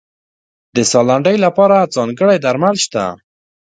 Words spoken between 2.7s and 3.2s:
شته.